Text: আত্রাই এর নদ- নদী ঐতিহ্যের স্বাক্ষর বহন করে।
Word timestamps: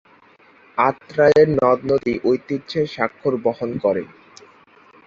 আত্রাই 0.77 1.33
এর 1.35 1.49
নদ- 1.57 1.85
নদী 1.89 2.13
ঐতিহ্যের 2.23 2.87
স্বাক্ষর 2.87 3.33
বহন 3.43 3.69
করে। 3.77 4.03